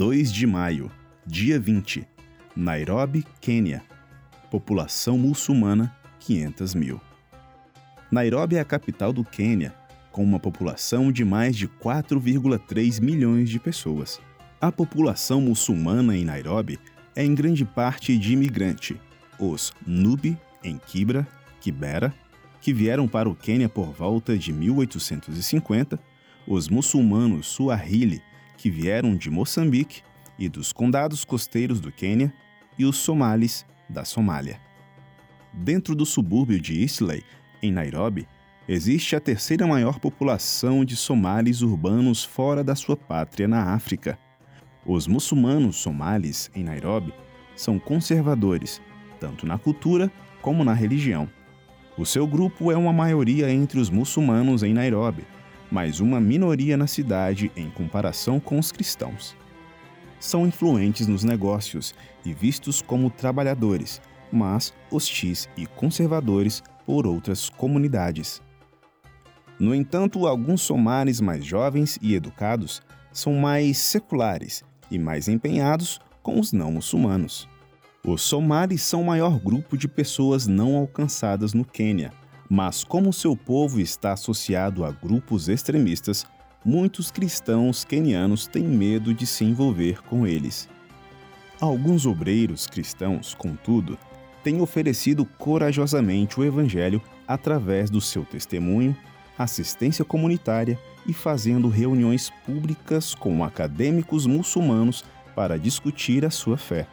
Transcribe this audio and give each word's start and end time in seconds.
2 0.00 0.32
de 0.32 0.46
maio, 0.46 0.90
dia 1.26 1.60
20, 1.60 2.08
Nairobi, 2.56 3.22
Quênia. 3.38 3.82
População 4.50 5.18
muçulmana 5.18 5.94
500 6.20 6.74
mil. 6.74 6.98
Nairobi 8.10 8.56
é 8.56 8.60
a 8.60 8.64
capital 8.64 9.12
do 9.12 9.22
Quênia, 9.22 9.74
com 10.10 10.24
uma 10.24 10.40
população 10.40 11.12
de 11.12 11.22
mais 11.22 11.54
de 11.54 11.68
4,3 11.68 12.98
milhões 12.98 13.50
de 13.50 13.60
pessoas. 13.60 14.18
A 14.58 14.72
população 14.72 15.38
muçulmana 15.38 16.16
em 16.16 16.24
Nairobi 16.24 16.78
é 17.14 17.22
em 17.22 17.34
grande 17.34 17.66
parte 17.66 18.16
de 18.16 18.32
imigrante, 18.32 18.98
os 19.38 19.70
Nubi, 19.86 20.34
em 20.64 20.78
Kibra, 20.78 21.28
Kibera, 21.60 22.10
que 22.62 22.72
vieram 22.72 23.06
para 23.06 23.28
o 23.28 23.34
Quênia 23.34 23.68
por 23.68 23.92
volta 23.92 24.38
de 24.38 24.50
1850, 24.50 26.00
os 26.48 26.70
muçulmanos 26.70 27.48
Suahili, 27.48 28.22
que 28.60 28.70
vieram 28.70 29.16
de 29.16 29.30
Moçambique 29.30 30.02
e 30.38 30.46
dos 30.46 30.70
condados 30.70 31.24
costeiros 31.24 31.80
do 31.80 31.90
Quênia, 31.90 32.30
e 32.78 32.84
os 32.84 32.98
somalis 32.98 33.64
da 33.88 34.04
Somália. 34.04 34.60
Dentro 35.50 35.94
do 35.94 36.04
subúrbio 36.04 36.60
de 36.60 36.74
Islay, 36.74 37.22
em 37.62 37.72
Nairobi, 37.72 38.28
existe 38.68 39.16
a 39.16 39.20
terceira 39.20 39.66
maior 39.66 39.98
população 39.98 40.84
de 40.84 40.94
somalis 40.94 41.62
urbanos 41.62 42.22
fora 42.22 42.62
da 42.62 42.74
sua 42.74 42.98
pátria 42.98 43.48
na 43.48 43.72
África. 43.72 44.18
Os 44.84 45.06
muçulmanos 45.06 45.76
somalis 45.76 46.50
em 46.54 46.62
Nairobi 46.62 47.14
são 47.56 47.78
conservadores, 47.78 48.80
tanto 49.18 49.46
na 49.46 49.56
cultura 49.56 50.12
como 50.42 50.64
na 50.64 50.74
religião. 50.74 51.30
O 51.96 52.04
seu 52.04 52.26
grupo 52.26 52.70
é 52.70 52.76
uma 52.76 52.92
maioria 52.92 53.50
entre 53.50 53.80
os 53.80 53.88
muçulmanos 53.88 54.62
em 54.62 54.74
Nairobi, 54.74 55.24
mas 55.70 56.00
uma 56.00 56.20
minoria 56.20 56.76
na 56.76 56.86
cidade 56.86 57.50
em 57.56 57.70
comparação 57.70 58.40
com 58.40 58.58
os 58.58 58.72
cristãos. 58.72 59.36
São 60.18 60.46
influentes 60.46 61.06
nos 61.06 61.24
negócios 61.24 61.94
e 62.24 62.34
vistos 62.34 62.82
como 62.82 63.08
trabalhadores, 63.08 64.02
mas 64.30 64.74
hostis 64.90 65.48
e 65.56 65.66
conservadores 65.66 66.62
por 66.84 67.06
outras 67.06 67.48
comunidades. 67.48 68.42
No 69.58 69.74
entanto, 69.74 70.26
alguns 70.26 70.62
somares 70.62 71.20
mais 71.20 71.44
jovens 71.44 71.98
e 72.00 72.14
educados 72.14 72.82
são 73.12 73.34
mais 73.34 73.78
seculares 73.78 74.64
e 74.90 74.98
mais 74.98 75.28
empenhados 75.28 76.00
com 76.22 76.38
os 76.38 76.52
não 76.52 76.72
muçulmanos. 76.72 77.48
Os 78.04 78.22
somalis 78.22 78.82
são 78.82 79.02
o 79.02 79.06
maior 79.06 79.38
grupo 79.38 79.76
de 79.76 79.86
pessoas 79.86 80.46
não 80.46 80.76
alcançadas 80.76 81.52
no 81.52 81.64
Quênia, 81.64 82.12
mas 82.50 82.82
como 82.82 83.12
seu 83.12 83.36
povo 83.36 83.80
está 83.80 84.12
associado 84.12 84.84
a 84.84 84.90
grupos 84.90 85.48
extremistas, 85.48 86.26
muitos 86.64 87.08
cristãos 87.08 87.84
quenianos 87.84 88.48
têm 88.48 88.64
medo 88.64 89.14
de 89.14 89.24
se 89.24 89.44
envolver 89.44 90.02
com 90.02 90.26
eles. 90.26 90.68
Alguns 91.60 92.06
obreiros 92.06 92.66
cristãos, 92.66 93.34
contudo, 93.34 93.96
têm 94.42 94.60
oferecido 94.60 95.24
corajosamente 95.24 96.40
o 96.40 96.44
Evangelho 96.44 97.00
através 97.28 97.88
do 97.88 98.00
seu 98.00 98.24
testemunho, 98.24 98.96
assistência 99.38 100.04
comunitária 100.04 100.76
e 101.06 101.12
fazendo 101.12 101.68
reuniões 101.68 102.30
públicas 102.44 103.14
com 103.14 103.44
acadêmicos 103.44 104.26
muçulmanos 104.26 105.04
para 105.36 105.56
discutir 105.56 106.26
a 106.26 106.30
sua 106.30 106.58
fé. 106.58 106.88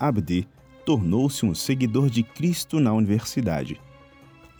Abdi 0.00 0.48
tornou-se 0.84 1.46
um 1.46 1.54
seguidor 1.54 2.10
de 2.10 2.24
Cristo 2.24 2.80
na 2.80 2.92
universidade. 2.92 3.80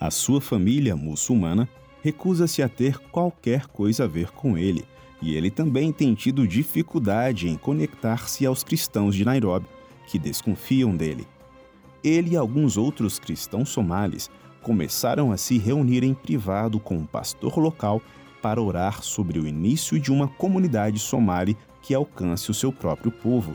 A 0.03 0.11
sua 0.11 0.41
família 0.41 0.97
muçulmana 0.97 1.69
recusa-se 2.03 2.61
a 2.61 2.69
ter 2.69 2.99
qualquer 3.13 3.69
coisa 3.69 4.03
a 4.03 4.07
ver 4.09 4.33
com 4.33 4.59
ele, 4.59 4.85
e 5.23 5.37
ele 5.37 5.49
também 5.49 5.93
tem 5.93 6.13
tido 6.13 6.45
dificuldade 6.45 7.49
em 7.49 7.57
conectar-se 7.57 8.45
aos 8.45 8.65
cristãos 8.65 9.15
de 9.15 9.25
Nairobi, 9.25 9.69
que 10.09 10.19
desconfiam 10.19 10.97
dele. 10.97 11.25
Ele 12.03 12.33
e 12.33 12.37
alguns 12.37 12.77
outros 12.77 13.21
cristãos 13.21 13.69
somalis 13.69 14.29
começaram 14.61 15.31
a 15.31 15.37
se 15.37 15.57
reunir 15.57 16.03
em 16.03 16.15
privado 16.15 16.81
com 16.81 16.97
um 16.97 17.07
pastor 17.07 17.57
local 17.59 18.03
para 18.43 18.61
orar 18.61 19.05
sobre 19.05 19.39
o 19.39 19.47
início 19.47 20.01
de 20.01 20.11
uma 20.11 20.27
comunidade 20.27 20.99
somali 20.99 21.57
que 21.81 21.95
alcance 21.95 22.51
o 22.51 22.55
seu 22.55 22.73
próprio 22.73 23.13
povo. 23.13 23.55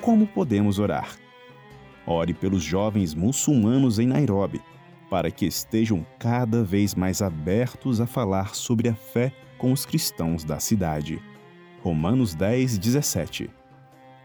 Como 0.00 0.26
podemos 0.26 0.78
orar? 0.78 1.27
Ore 2.10 2.32
pelos 2.32 2.62
jovens 2.62 3.14
muçulmanos 3.14 3.98
em 3.98 4.06
Nairobi, 4.06 4.62
para 5.10 5.30
que 5.30 5.44
estejam 5.44 6.06
cada 6.18 6.64
vez 6.64 6.94
mais 6.94 7.20
abertos 7.20 8.00
a 8.00 8.06
falar 8.06 8.54
sobre 8.54 8.88
a 8.88 8.94
fé 8.94 9.30
com 9.58 9.72
os 9.72 9.84
cristãos 9.84 10.42
da 10.42 10.58
cidade. 10.58 11.20
Romanos 11.82 12.34
10, 12.34 12.78
17. 12.78 13.50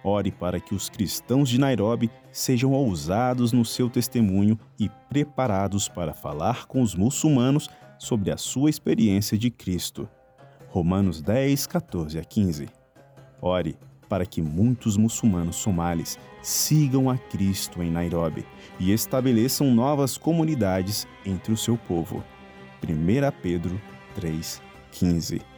Ore 0.02 0.32
para 0.32 0.62
que 0.62 0.74
os 0.74 0.88
cristãos 0.88 1.50
de 1.50 1.60
Nairobi 1.60 2.10
sejam 2.32 2.72
ousados 2.72 3.52
no 3.52 3.66
seu 3.66 3.90
testemunho 3.90 4.58
e 4.80 4.90
preparados 5.10 5.90
para 5.90 6.14
falar 6.14 6.68
com 6.68 6.82
os 6.82 6.96
muçulmanos 6.96 7.70
sobre 8.00 8.32
a 8.32 8.38
sua 8.38 8.70
experiência 8.70 9.38
de 9.38 9.52
Cristo. 9.52 10.08
Romanos 10.70 11.22
10, 11.22 11.68
14 11.68 12.18
a 12.18 12.24
15. 12.24 12.70
Ore 13.42 13.78
para 14.13 14.28
que 14.28 14.44
muitos 14.44 14.96
muçulmanos 14.96 15.56
somalis 15.56 16.19
sigam 16.40 17.09
a 17.09 17.18
Cristo 17.18 17.81
em 17.81 17.90
Nairobi 17.90 18.46
e 18.79 18.91
estabeleçam 18.91 19.74
novas 19.74 20.19
comunidades 20.19 21.07
entre 21.25 21.51
o 21.51 21.57
seu 21.57 21.75
povo. 21.75 22.23
1 22.88 23.41
Pedro 23.41 23.81
3,15 24.16 25.53